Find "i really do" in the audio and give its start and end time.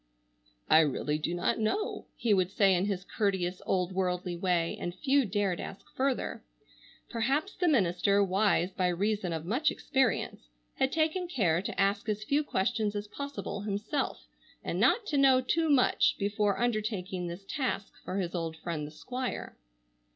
0.67-1.35